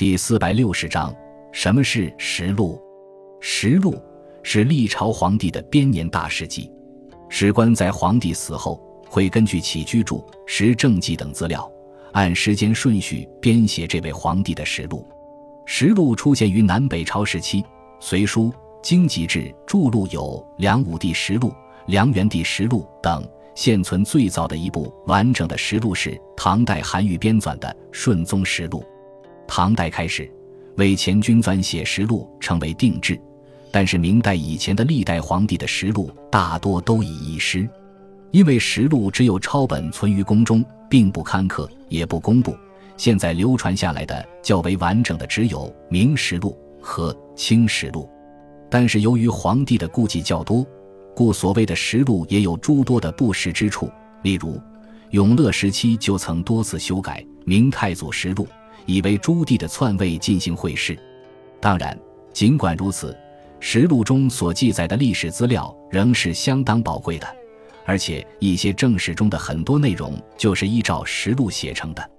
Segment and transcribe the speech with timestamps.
[0.00, 1.14] 第四百六十章，
[1.52, 2.80] 什么是实录？
[3.38, 4.02] 实录
[4.42, 6.72] 是历朝皇帝的编年大事记。
[7.28, 11.70] 史官在皇帝死后，会根据起居注、时政记等资料，
[12.12, 15.06] 按时间顺序编写这位皇帝的实录。
[15.66, 17.60] 实录出现于南北朝时期，
[18.00, 18.44] 《隋书·
[18.82, 20.22] 经籍志》著录有
[20.56, 21.48] 《梁武帝实录》
[21.88, 23.22] 《梁元帝实录》等。
[23.54, 28.80] 现存最早的一部完整的实录是唐代韩愈编纂的《顺宗实录》。
[29.52, 30.30] 唐代开始，
[30.76, 33.20] 为前君撰写实录成为定制，
[33.72, 37.68] 但是明代以前的历代皇帝的实录大多都已遗失，
[38.30, 42.56] 因为实录只有抄本存于宫中，并不刊刻，也不公布。
[42.96, 48.02] 现在流传下来的较为完整的只有《明实录》和《清实录》，
[48.70, 50.64] 但是由于皇帝的顾忌较多，
[51.12, 53.90] 故所谓的实录也有诸多的不实之处。
[54.22, 54.60] 例如，
[55.10, 58.44] 永乐时期就曾多次修改《明太祖实录》。
[58.90, 60.98] 以为朱棣的篡位进行会试。
[61.60, 61.96] 当然，
[62.32, 63.16] 尽管如此，
[63.60, 67.36] 实录中所记载的历史资料仍是相当宝贵的，
[67.84, 72.10] 而且一些正史中的很多内容就是依照实录写成的。